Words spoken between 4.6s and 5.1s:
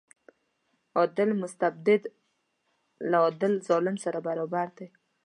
دی.